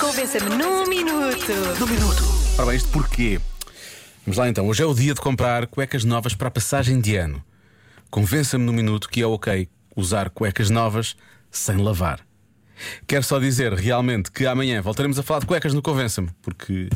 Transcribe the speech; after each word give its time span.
Convença-me 0.00 0.56
num 0.56 0.86
minuto. 0.88 1.52
No 1.78 1.86
minuto. 1.86 2.24
Ora 2.56 2.68
bem, 2.68 2.76
isto 2.76 2.88
porquê? 2.88 3.38
Vamos 4.24 4.38
lá 4.38 4.48
então. 4.48 4.66
Hoje 4.66 4.82
é 4.82 4.86
o 4.86 4.94
dia 4.94 5.12
de 5.12 5.20
comprar 5.20 5.66
cuecas 5.66 6.02
novas 6.02 6.34
para 6.34 6.48
a 6.48 6.50
passagem 6.50 6.98
de 6.98 7.14
ano. 7.16 7.44
Convença-me 8.10 8.64
no 8.64 8.72
minuto 8.72 9.06
que 9.06 9.20
é 9.20 9.26
ok 9.26 9.68
usar 9.94 10.30
cuecas 10.30 10.70
novas 10.70 11.14
sem 11.50 11.76
lavar. 11.76 12.20
Quero 13.06 13.22
só 13.22 13.38
dizer 13.38 13.74
realmente 13.74 14.32
que 14.32 14.46
amanhã 14.46 14.80
voltaremos 14.80 15.18
a 15.18 15.22
falar 15.22 15.40
de 15.40 15.46
cuecas 15.46 15.74
no 15.74 15.82
Convença-me, 15.82 16.30
porque, 16.40 16.88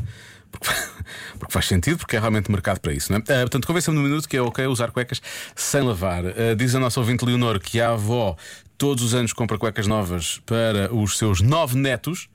porque, 0.51 0.71
porque 1.39 1.53
faz 1.53 1.67
sentido, 1.67 1.99
porque 1.99 2.17
é 2.17 2.19
realmente 2.19 2.51
mercado 2.51 2.81
para 2.81 2.95
isso, 2.95 3.13
não 3.13 3.19
é? 3.19 3.21
Ah, 3.21 3.41
portanto, 3.43 3.67
convença-me 3.67 3.99
no 3.99 4.03
minuto 4.03 4.27
que 4.27 4.39
é 4.39 4.41
ok 4.41 4.67
usar 4.69 4.91
cuecas 4.91 5.21
sem 5.55 5.83
lavar. 5.83 6.25
Ah, 6.25 6.55
diz 6.57 6.75
a 6.75 6.81
nossa 6.81 6.99
ouvinte 6.99 7.27
Leonor 7.27 7.61
que 7.61 7.79
a 7.79 7.91
avó 7.91 8.39
todos 8.83 9.05
os 9.05 9.15
anos 9.15 9.33
compra 9.33 9.57
cuecas 9.57 9.87
novas 9.87 10.43
para 10.45 10.93
os 10.93 11.17
seus 11.17 11.41
nove 11.41 11.79
netos 11.79 12.29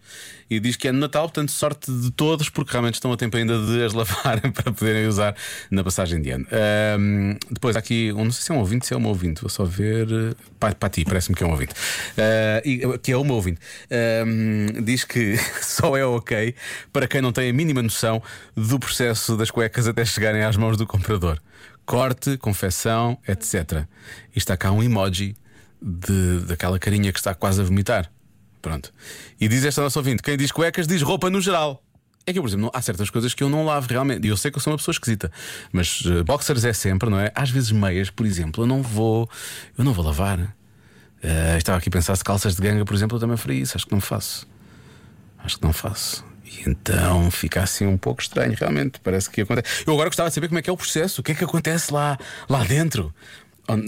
e 0.49 0.61
diz 0.61 0.77
que 0.77 0.87
é 0.87 0.93
no 0.93 0.99
Natal, 0.99 1.23
portanto, 1.23 1.51
sorte 1.51 1.91
de 1.91 2.09
todos, 2.09 2.47
porque 2.47 2.71
realmente 2.71 2.93
estão 2.93 3.11
a 3.11 3.17
tempo 3.17 3.35
ainda 3.35 3.59
de 3.65 3.83
as 3.83 3.91
lavarem 3.91 4.49
para 4.55 4.71
poderem 4.71 5.07
usar 5.07 5.35
na 5.69 5.83
passagem 5.83 6.21
de 6.21 6.29
ano. 6.29 6.47
Ahm, 6.49 7.35
depois 7.51 7.75
aqui, 7.75 8.13
um, 8.13 8.23
não 8.23 8.31
sei 8.31 8.43
se 8.43 8.51
é 8.53 8.55
um 8.55 8.59
ouvinte, 8.59 8.87
se 8.87 8.93
é 8.93 8.97
um 8.97 9.05
ouvinte, 9.07 9.41
vou 9.41 9.49
só 9.49 9.65
ver. 9.65 10.07
Para, 10.57 10.73
para 10.73 10.87
ti, 10.87 11.03
parece-me 11.03 11.35
que 11.35 11.43
é 11.43 11.45
um 11.47 11.51
ouvinte. 11.51 11.73
Ah, 12.17 12.61
e- 12.63 12.97
que 12.99 13.11
é 13.11 13.17
uma 13.17 13.33
ouvinte. 13.33 13.59
Ahm, 13.91 14.85
diz 14.85 15.03
que 15.03 15.35
só 15.61 15.97
é 15.97 16.05
ok 16.05 16.55
para 16.93 17.09
quem 17.09 17.19
não 17.19 17.33
tem 17.33 17.49
a 17.49 17.53
mínima 17.53 17.81
noção 17.81 18.23
do 18.55 18.79
processo 18.79 19.35
das 19.35 19.51
cuecas 19.51 19.85
até 19.85 20.05
chegarem 20.05 20.43
às 20.43 20.55
mãos 20.55 20.77
do 20.77 20.87
comprador. 20.87 21.41
Corte, 21.85 22.37
confecção, 22.37 23.17
etc. 23.27 23.85
E 24.33 24.37
está 24.37 24.55
cá 24.55 24.71
um 24.71 24.81
emoji 24.81 25.35
de, 25.81 26.39
daquela 26.41 26.79
carinha 26.79 27.11
que 27.11 27.19
está 27.19 27.33
quase 27.33 27.61
a 27.61 27.63
vomitar. 27.63 28.11
Pronto. 28.61 28.93
E 29.39 29.47
diz 29.47 29.63
esta 29.63 29.81
nossa 29.81 29.99
ouvinte: 29.99 30.21
quem 30.21 30.37
diz 30.37 30.51
cuecas 30.51 30.87
diz 30.87 31.01
roupa 31.01 31.29
no 31.29 31.41
geral. 31.41 31.83
É 32.25 32.33
que, 32.33 32.41
por 32.41 32.49
exemplo, 32.49 32.69
há 32.73 32.81
certas 32.81 33.09
coisas 33.09 33.33
que 33.33 33.41
eu 33.41 33.49
não 33.49 33.65
lavo 33.65 33.87
realmente. 33.87 34.27
E 34.27 34.29
eu 34.29 34.35
sei 34.35 34.51
que 34.51 34.57
eu 34.57 34.61
sou 34.61 34.73
uma 34.73 34.77
pessoa 34.77 34.91
esquisita. 34.91 35.31
Mas 35.71 36.03
eh, 36.05 36.23
boxers 36.23 36.65
é 36.65 36.73
sempre, 36.73 37.09
não 37.09 37.17
é? 37.17 37.31
Às 37.33 37.49
vezes 37.49 37.71
meias, 37.71 38.09
por 38.09 38.25
exemplo, 38.25 38.63
eu 38.63 38.67
não 38.67 38.81
vou. 38.81 39.29
Eu 39.77 39.85
não 39.85 39.93
vou 39.93 40.03
lavar. 40.03 40.53
Eh, 41.23 41.55
estava 41.57 41.77
aqui 41.77 41.87
a 41.87 41.91
pensar 41.91 42.17
se 42.17 42.23
calças 42.25 42.55
de 42.55 42.61
ganga, 42.61 42.83
por 42.83 42.93
exemplo, 42.93 43.15
eu 43.15 43.21
também 43.21 43.37
faria 43.37 43.61
isso. 43.61 43.77
Acho 43.77 43.85
que 43.85 43.93
não 43.93 44.01
faço. 44.01 44.45
Acho 45.37 45.57
que 45.57 45.63
não 45.63 45.71
faço. 45.71 46.25
E 46.43 46.69
então 46.69 47.31
fica 47.31 47.61
assim 47.63 47.85
um 47.85 47.97
pouco 47.97 48.21
estranho, 48.21 48.55
realmente. 48.59 48.99
Parece 48.99 49.29
que 49.29 49.41
acontece. 49.41 49.85
Eu 49.87 49.93
agora 49.93 50.09
gostava 50.09 50.27
de 50.27 50.35
saber 50.35 50.49
como 50.49 50.59
é 50.59 50.61
que 50.61 50.69
é 50.69 50.73
o 50.73 50.77
processo, 50.77 51.21
o 51.21 51.23
que 51.23 51.31
é 51.31 51.35
que 51.35 51.45
acontece 51.45 51.93
lá, 51.93 52.17
lá 52.49 52.63
dentro. 52.65 53.13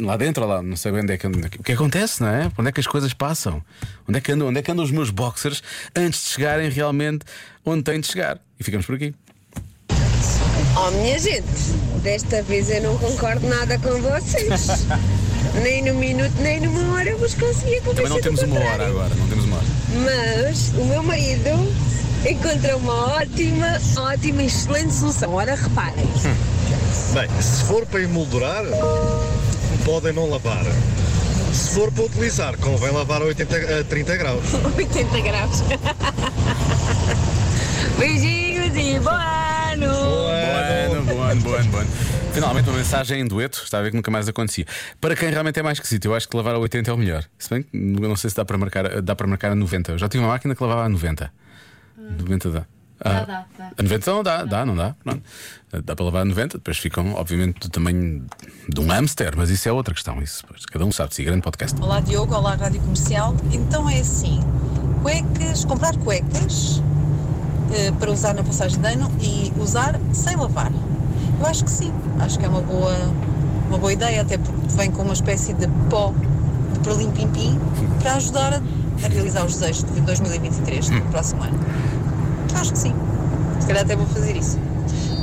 Lá 0.01 0.17
dentro, 0.17 0.45
lá, 0.45 0.61
não 0.61 0.75
sei 0.75 0.91
bem 0.91 1.01
onde 1.01 1.13
é 1.13 1.17
que, 1.17 1.25
onde 1.27 1.45
é 1.45 1.49
que- 1.49 1.59
o 1.59 1.63
que 1.63 1.71
acontece, 1.71 2.21
não 2.21 2.27
é? 2.29 2.51
Onde 2.57 2.67
é 2.69 2.71
que 2.71 2.81
as 2.81 2.87
coisas 2.87 3.13
passam? 3.13 3.63
Onde 4.07 4.17
é 4.17 4.21
que 4.21 4.31
andam, 4.31 4.47
onde 4.49 4.59
é 4.59 4.61
que 4.61 4.69
andam 4.71 4.83
os 4.83 4.91
meus 4.91 5.09
boxers 5.09 5.63
antes 5.95 6.21
de 6.25 6.29
chegarem 6.31 6.69
realmente 6.69 7.25
onde 7.65 7.83
têm 7.83 7.99
de 7.99 8.07
chegar? 8.07 8.37
E 8.59 8.63
ficamos 8.63 8.85
por 8.85 8.95
aqui. 8.95 9.15
Oh, 10.75 10.91
minha 10.91 11.17
gente, 11.17 11.45
desta 12.03 12.41
vez 12.43 12.69
eu 12.69 12.81
não 12.83 12.97
concordo 12.97 13.47
nada 13.47 13.79
com 13.79 14.01
vocês. 14.01 14.67
nem 15.63 15.81
no 15.83 15.93
minuto, 15.95 16.33
nem 16.41 16.59
numa 16.59 16.93
hora 16.95 17.09
eu 17.09 17.17
vos 17.17 17.33
conseguia 17.33 17.81
convencer 17.81 17.95
Também 17.95 18.09
não 18.09 18.21
temos 18.21 18.41
uma 18.43 18.59
hora 18.59 18.87
agora, 18.87 19.15
não 19.15 19.27
temos 19.27 19.45
uma 19.45 19.55
hora. 19.57 19.65
Mas 20.03 20.69
o 20.77 20.85
meu 20.85 21.01
marido 21.03 21.49
encontrou 22.29 22.77
uma 22.79 23.13
ótima, 23.15 23.79
ótima, 23.97 24.43
excelente 24.43 24.93
solução. 24.93 25.33
Ora, 25.33 25.55
reparem. 25.55 26.05
Bem, 27.13 27.41
se 27.41 27.63
for 27.63 27.85
para 27.85 28.01
emoldurar, 28.01 28.63
podem 29.85 30.13
não 30.13 30.29
lavar. 30.29 30.63
Se 31.53 31.73
for 31.73 31.91
para 31.91 32.03
utilizar, 32.05 32.57
convém 32.57 32.91
lavar 32.91 33.21
a, 33.21 33.25
80, 33.25 33.79
a 33.79 33.83
30 33.83 34.17
graus. 34.17 34.43
80 34.77 35.21
graus. 35.21 35.61
Beijinhos 37.97 38.75
e 38.75 38.99
bom 38.99 39.09
ano! 39.09 40.29
Finalmente 42.33 42.69
uma 42.69 42.77
mensagem 42.77 43.21
em 43.21 43.27
dueto, 43.27 43.61
está 43.63 43.79
a 43.79 43.81
ver 43.81 43.89
que 43.89 43.95
nunca 43.97 44.11
mais 44.11 44.27
acontecia. 44.27 44.65
Para 45.01 45.15
quem 45.15 45.29
realmente 45.29 45.59
é 45.59 45.63
mais 45.63 45.77
esquisito, 45.77 46.05
eu 46.05 46.15
acho 46.15 46.29
que 46.29 46.37
lavar 46.37 46.55
a 46.55 46.59
80 46.59 46.89
é 46.89 46.93
o 46.93 46.97
melhor. 46.97 47.23
Se 47.37 47.49
bem 47.49 47.63
que 47.63 47.69
eu 47.73 48.07
não 48.07 48.15
sei 48.15 48.29
se 48.29 48.35
dá 48.35 48.45
para 48.45 48.57
marcar, 48.57 49.01
dá 49.01 49.15
para 49.15 49.27
marcar 49.27 49.51
a 49.51 49.55
90. 49.55 49.93
Eu 49.93 49.97
já 49.97 50.07
tive 50.07 50.23
uma 50.23 50.29
máquina 50.31 50.55
que 50.55 50.63
lavava 50.63 50.85
a 50.85 50.89
90. 50.89 51.31
90 51.97 52.49
dá. 52.51 52.65
Ah, 53.03 53.23
dá, 53.25 53.45
dá. 53.57 53.71
A 53.77 53.83
90 53.83 54.11
não 54.11 54.23
dá, 54.23 54.43
dá, 54.43 54.65
não 54.65 54.75
dá. 54.75 54.95
Pronto. 55.03 55.21
Dá 55.83 55.95
para 55.95 56.05
lavar 56.05 56.21
a 56.23 56.25
90, 56.25 56.57
depois 56.57 56.77
ficam, 56.77 57.13
obviamente, 57.13 57.59
do 57.59 57.69
tamanho 57.69 58.25
de 58.67 58.79
um 58.81 58.87
hamster, 58.87 59.33
mas 59.37 59.49
isso 59.49 59.69
é 59.69 59.71
outra 59.71 59.93
questão. 59.93 60.21
Isso, 60.21 60.41
depois, 60.41 60.65
cada 60.65 60.85
um 60.85 60.91
sabe, 60.91 61.13
se 61.15 61.23
grande 61.23 61.41
podcast. 61.41 61.79
Olá 61.81 61.99
Diogo, 61.99 62.35
olá 62.35 62.55
Rádio 62.55 62.81
Comercial. 62.81 63.35
Então 63.51 63.89
é 63.89 63.99
assim, 63.99 64.41
cuecas, 65.01 65.63
comprar 65.65 65.95
cuecas 65.97 66.81
eh, 67.71 67.91
para 67.99 68.11
usar 68.11 68.33
na 68.33 68.43
passagem 68.43 68.79
de 68.79 68.87
ano 68.87 69.11
e 69.21 69.53
usar 69.59 69.99
sem 70.11 70.35
lavar. 70.35 70.71
Eu 71.39 71.45
acho 71.45 71.63
que 71.63 71.71
sim, 71.71 71.93
acho 72.19 72.37
que 72.39 72.45
é 72.45 72.49
uma 72.49 72.61
boa, 72.61 72.95
uma 73.69 73.77
boa 73.77 73.93
ideia, 73.93 74.21
até 74.21 74.37
porque 74.37 74.75
vem 74.75 74.91
com 74.91 75.03
uma 75.03 75.13
espécie 75.13 75.53
de 75.53 75.67
pó 75.89 76.13
de 76.73 76.79
perlim 76.79 77.11
pim 77.11 77.27
pim 77.29 77.59
para 77.99 78.15
ajudar 78.15 78.53
a, 78.55 78.57
a 78.57 79.07
realizar 79.07 79.45
os 79.45 79.53
desejos 79.53 79.83
de 79.83 80.01
2023, 80.01 80.89
do 80.89 81.01
próximo 81.11 81.43
ano. 81.43 81.59
Acho 82.55 82.71
que 82.73 82.79
sim, 82.79 82.93
se 83.59 83.67
calhar 83.67 83.83
até 83.83 83.95
vou 83.95 84.07
fazer 84.07 84.35
isso. 84.35 84.59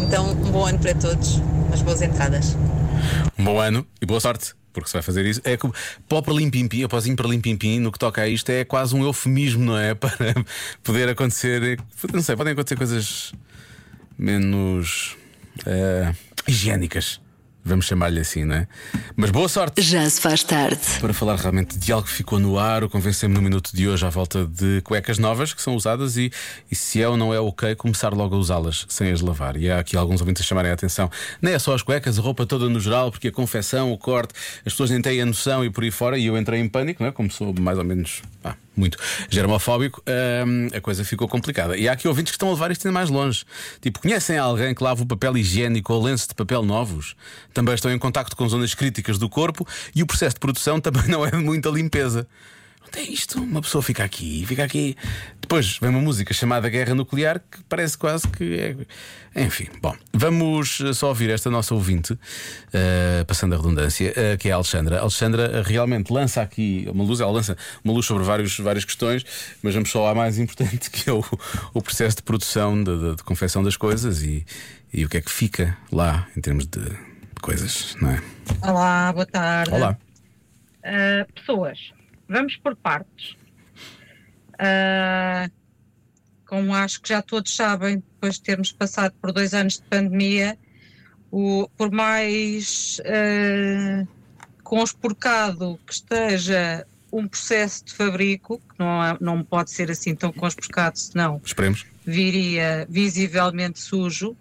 Então, 0.01 0.31
um 0.31 0.51
bom 0.51 0.67
ano 0.67 0.79
para 0.79 0.95
todos, 0.95 1.37
umas 1.67 1.83
boas 1.83 2.03
entradas. 2.03 2.57
Um 3.39 3.45
bom 3.45 3.61
ano 3.61 3.87
e 4.01 4.07
boa 4.07 4.21
sorte, 4.21 4.55
porque 4.73 4.89
se 4.89 4.93
vai 4.93 5.03
fazer 5.03 5.25
isso. 5.27 5.41
É 5.45 5.57
como 5.57 5.75
pó 6.09 6.23
para 6.23 6.35
limpim-pim, 6.35 6.85
a 6.85 6.89
pozinho 6.89 7.17
para 7.17 7.29
limpim-pim, 7.29 7.81
no 7.81 7.91
que 7.91 7.99
toca 7.99 8.23
a 8.23 8.29
isto, 8.29 8.51
é 8.51 8.65
quase 8.65 8.95
um 8.95 9.05
eufemismo, 9.05 9.65
não 9.65 9.77
é? 9.79 9.95
Para 9.97 10.35
poder 10.83 11.09
acontecer. 11.09 11.79
Não 12.13 12.23
sei, 12.23 12.37
podem 12.37 12.53
acontecer 12.53 12.77
coisas 12.77 13.33
menos 14.19 15.17
eh, 15.67 16.13
higiênicas. 16.47 17.21
Vamos 17.67 17.87
chamar-lhe 17.87 18.21
assim, 18.21 18.45
não 18.45 18.55
é? 18.55 18.69
Mas 19.17 19.33
boa 19.33 19.49
sorte! 19.49 19.83
Já 19.83 20.09
se 20.09 20.21
faz 20.21 20.45
tarde. 20.45 20.81
Para 21.01 21.13
falar 21.13 21.35
realmente 21.35 21.77
de 21.77 21.91
algo 21.91 22.07
que 22.07 22.13
ficou 22.13 22.39
no 22.39 22.61
ar, 22.61 22.85
o 22.85 22.89
convencemos 22.89 23.37
no 23.37 23.43
minuto 23.43 23.75
de 23.75 23.89
hoje 23.89 24.07
à 24.07 24.09
volta 24.09 24.47
de 24.47 24.81
cuecas 24.83 25.19
novas 25.19 25.53
que 25.53 25.61
são 25.61 25.75
usadas 25.75 26.17
e, 26.17 26.31
e 26.71 26.77
se 26.77 27.03
é 27.03 27.09
ou 27.09 27.17
não 27.17 27.35
é 27.35 27.41
ok 27.41 27.75
começar 27.75 28.15
logo 28.15 28.37
a 28.37 28.39
usá-las 28.39 28.87
sem 28.89 29.11
as 29.11 29.21
lavar. 29.21 29.57
E 29.57 29.69
há 29.69 29.81
aqui 29.81 29.97
alguns 29.97 30.21
ouvintes 30.21 30.45
a 30.45 30.47
chamarem 30.47 30.71
a 30.71 30.75
atenção. 30.75 31.11
Nem 31.43 31.55
é 31.55 31.59
só 31.59 31.75
as 31.75 31.83
cuecas, 31.83 32.21
a 32.21 32.23
roupa 32.23 32.47
toda 32.47 32.69
no 32.69 32.79
geral, 32.79 33.11
porque 33.11 33.27
a 33.27 33.33
confecção, 33.33 33.93
o 33.93 33.99
corte, 33.99 34.33
as 34.65 34.73
pessoas 34.73 34.91
nem 34.91 35.03
têm 35.03 35.21
a 35.21 35.27
noção 35.27 35.65
e 35.65 35.69
por 35.69 35.83
aí 35.83 35.91
fora. 35.91 36.17
E 36.17 36.27
eu 36.27 36.39
entrei 36.39 36.61
em 36.61 36.69
pânico, 36.69 37.03
não 37.03 37.09
é? 37.09 37.13
Como 37.13 37.29
sou 37.33 37.53
mais 37.59 37.79
ou 37.79 37.85
menos. 37.85 38.23
pá, 38.41 38.57
muito 38.77 38.99
germofóbico, 39.29 40.03
hum, 40.47 40.69
a 40.75 40.81
coisa 40.81 41.05
ficou 41.05 41.29
complicada. 41.29 41.77
E 41.77 41.89
há 41.89 41.93
aqui 41.93 42.07
ouvintes 42.07 42.31
que 42.31 42.37
estão 42.37 42.49
a 42.49 42.53
levar 42.53 42.71
isto 42.71 42.87
ainda 42.87 42.95
mais 42.95 43.11
longe. 43.11 43.45
Tipo, 43.81 44.01
conhecem 44.01 44.39
alguém 44.39 44.75
que 44.75 44.83
lava 44.83 45.03
o 45.03 45.07
papel 45.07 45.37
higiênico 45.37 45.93
ou 45.93 46.03
lenços 46.03 46.29
de 46.29 46.35
papel 46.35 46.63
novos? 46.63 47.15
Também 47.53 47.75
estão 47.75 47.91
em 47.91 47.99
contacto 47.99 48.37
com 48.37 48.49
zonas 48.49 48.75
críticas 48.75 49.19
do 49.19 49.29
corpo 49.29 49.67
e 49.95 50.03
o 50.03 50.07
processo 50.07 50.35
de 50.35 50.41
produção 50.41 50.81
também 50.81 51.07
não 51.09 51.25
é 51.25 51.31
de 51.31 51.39
muita 51.39 51.69
limpeza. 51.69 52.27
Onde 52.87 52.99
é 53.01 53.03
isto? 53.03 53.43
Uma 53.43 53.61
pessoa 53.61 53.83
fica 53.83 54.05
aqui, 54.05 54.45
fica 54.47 54.65
aqui. 54.65 54.97
Depois 55.41 55.79
vem 55.79 55.91
uma 55.91 56.01
música 56.01 56.33
chamada 56.33 56.69
Guerra 56.69 56.95
Nuclear 56.95 57.41
que 57.41 57.63
parece 57.69 57.97
quase 57.99 58.27
que 58.29 58.59
é. 58.59 58.77
Enfim, 59.45 59.69
bom, 59.83 59.95
vamos 60.13 60.79
só 60.95 61.09
ouvir 61.09 61.31
esta 61.31 61.51
nossa 61.51 61.75
ouvinte, 61.75 62.19
eh, 62.73 63.25
passando 63.27 63.55
a 63.55 63.57
redundância, 63.57 64.13
eh, 64.17 64.37
que 64.37 64.49
é 64.49 64.53
a 64.53 64.55
Alexandra. 64.55 64.99
A 64.99 65.03
Alexandra 65.03 65.63
realmente 65.63 66.11
lança 66.13 66.41
aqui 66.41 66.87
uma 66.89 67.05
luz, 67.05 67.21
ela 67.21 67.31
lança 67.31 67.57
uma 67.85 67.93
luz 67.93 68.07
sobre 68.07 68.25
vários, 68.25 68.59
várias 68.59 68.85
questões, 68.85 69.25
mas 69.63 69.75
vamos 69.75 69.91
só 69.91 70.09
à 70.09 70.15
mais 70.15 70.39
importante, 70.39 70.89
que 70.91 71.11
é 71.11 71.13
o, 71.13 71.23
o 71.75 71.83
processo 71.83 72.17
de 72.17 72.23
produção, 72.23 72.83
de, 72.83 72.99
de, 72.99 73.17
de 73.17 73.23
confecção 73.25 73.63
das 73.63 73.77
coisas 73.77 74.23
e, 74.23 74.47
e 74.93 75.05
o 75.05 75.09
que 75.09 75.19
é 75.19 75.21
que 75.21 75.31
fica 75.31 75.77
lá 75.93 76.27
em 76.37 76.41
termos 76.41 76.67
de 76.67 76.81
coisas, 77.43 77.95
não 78.01 78.11
é? 78.11 78.23
Olá, 78.63 79.13
boa 79.13 79.27
tarde. 79.27 79.75
Olá. 79.75 79.99
Ah, 80.83 81.27
pessoas, 81.35 81.79
vamos 82.29 82.57
por 82.57 82.77
partes. 82.77 83.37
Ah, 84.59 85.51
como 86.47 86.75
acho 86.75 87.01
que 87.03 87.09
já 87.09 87.21
todos 87.23 87.55
sabem, 87.55 87.97
depois 87.97 88.37
de 88.37 88.43
termos 88.43 88.73
passado 88.73 89.15
por 89.21 89.33
dois 89.33 89.53
anos 89.53 89.75
de 89.75 89.83
pandemia, 89.83 90.57
o, 91.31 91.69
por 91.77 91.91
mais 91.91 93.01
ah, 93.05 94.07
conspurcado 94.63 95.79
que 95.87 95.93
esteja 95.93 96.87
um 97.13 97.27
processo 97.29 97.85
de 97.85 97.95
fabrico, 97.95 98.59
que 98.59 98.75
não, 98.79 99.05
é- 99.05 99.17
não 99.21 99.43
pode 99.45 99.71
ser 99.71 99.91
assim 99.91 100.15
tão 100.15 100.33
conspurcado, 100.33 100.99
senão 100.99 101.41
Esperemos. 101.45 101.87
viria 102.05 102.87
visivelmente 102.89 103.79
sujo, 103.79 104.37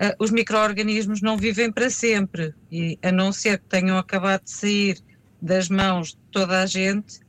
ah, 0.00 0.14
os 0.18 0.30
micro-organismos 0.30 1.20
não 1.20 1.36
vivem 1.36 1.70
para 1.70 1.90
sempre 1.90 2.54
e 2.70 2.98
a 3.02 3.10
não 3.12 3.32
ser 3.32 3.58
que 3.58 3.66
tenham 3.66 3.98
acabado 3.98 4.44
de 4.44 4.50
sair 4.50 5.00
das 5.46 5.68
mãos 5.68 6.08
de 6.08 6.18
toda 6.30 6.60
a 6.60 6.66
gente, 6.66 7.20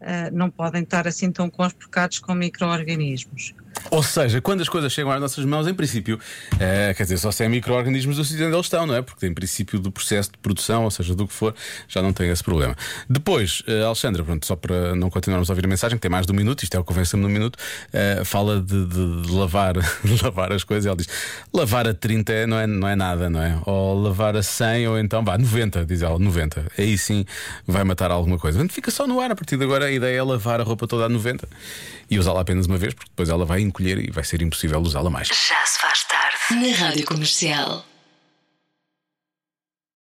ah, 0.00 0.30
não 0.32 0.50
podem 0.50 0.82
estar 0.82 1.06
assim 1.06 1.30
tão 1.30 1.50
conspurcados 1.50 2.18
com 2.18 2.34
micro-organismos. 2.34 3.54
Ou 3.90 4.02
seja, 4.02 4.40
quando 4.40 4.60
as 4.60 4.68
coisas 4.68 4.92
chegam 4.92 5.10
às 5.10 5.20
nossas 5.20 5.44
mãos, 5.44 5.66
em 5.66 5.72
princípio, 5.74 6.18
eh, 6.60 6.92
quer 6.96 7.04
dizer, 7.04 7.18
só 7.18 7.30
se 7.32 7.42
é 7.44 7.48
micro-organismos 7.48 8.16
do 8.16 8.24
sítio 8.24 8.46
onde 8.46 8.54
eles 8.54 8.66
estão, 8.66 8.86
não 8.86 8.94
é? 8.94 9.02
Porque 9.02 9.26
em 9.26 9.32
princípio 9.32 9.78
do 9.78 9.90
processo 9.90 10.30
de 10.32 10.38
produção, 10.38 10.84
ou 10.84 10.90
seja, 10.90 11.14
do 11.14 11.26
que 11.26 11.32
for, 11.32 11.54
já 11.88 12.02
não 12.02 12.12
tem 12.12 12.28
esse 12.30 12.44
problema. 12.44 12.76
Depois, 13.08 13.62
eh, 13.66 13.82
Alexandra, 13.82 14.22
pronto, 14.22 14.44
só 14.46 14.56
para 14.56 14.94
não 14.94 15.08
continuarmos 15.08 15.48
a 15.48 15.52
ouvir 15.52 15.64
a 15.64 15.68
mensagem, 15.68 15.96
que 15.96 16.02
tem 16.02 16.10
mais 16.10 16.26
de 16.26 16.32
um 16.32 16.34
minuto, 16.36 16.62
isto 16.62 16.74
é 16.76 16.78
o 16.80 16.84
convença-me 16.84 17.22
no 17.22 17.28
minuto, 17.28 17.58
eh, 17.92 18.22
fala 18.24 18.60
de, 18.60 18.84
de- 18.86 19.22
de 19.22 19.32
lavar, 19.32 19.74
de 20.04 20.22
lavar 20.22 20.52
as 20.52 20.64
coisas. 20.64 20.84
Ela 20.86 20.96
diz: 20.96 21.08
lavar 21.52 21.88
a 21.88 21.94
30 21.94 22.46
não 22.46 22.58
é, 22.58 22.66
não 22.66 22.88
é 22.88 22.94
nada, 22.96 23.30
não 23.30 23.42
é? 23.42 23.58
Ou 23.64 24.02
lavar 24.02 24.36
a 24.36 24.42
100, 24.42 24.86
ou 24.88 24.98
então 24.98 25.24
vá, 25.24 25.38
90, 25.38 25.86
diz 25.86 26.02
ela, 26.02 26.18
90. 26.18 26.66
Aí 26.76 26.98
sim 26.98 27.24
vai 27.66 27.84
matar 27.84 28.10
alguma 28.10 28.38
coisa. 28.38 28.58
Portanto, 28.58 28.74
fica 28.74 28.90
só 28.90 29.06
no 29.06 29.18
ar. 29.20 29.30
A 29.30 29.36
partir 29.36 29.56
de 29.56 29.64
agora, 29.64 29.86
a 29.86 29.90
ideia 29.90 30.18
é 30.18 30.22
lavar 30.22 30.60
a 30.60 30.64
roupa 30.64 30.86
toda 30.86 31.04
a 31.06 31.08
90 31.08 31.48
e 32.10 32.18
usá-la 32.18 32.40
apenas 32.40 32.66
uma 32.66 32.78
vez, 32.78 32.92
porque 32.94 33.10
depois 33.10 33.28
ela 33.28 33.44
vai 33.44 33.60
encolher 33.68 33.98
e 33.98 34.10
vai 34.10 34.24
ser 34.24 34.42
impossível 34.42 34.80
usá-la 34.80 35.10
mais. 35.10 35.28
Já 35.28 35.64
se 35.64 35.78
faz 35.78 36.04
tarde. 36.04 36.66
Na 36.68 36.76
Rádio 36.76 37.04
Comercial. 37.06 37.84